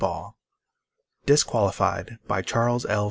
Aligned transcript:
_DISQUALIFIED 1.27 2.17
BY 2.27 2.41
CHARLES 2.41 2.87
L. 2.87 2.99